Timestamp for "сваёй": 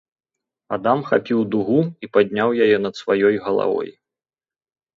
3.03-3.35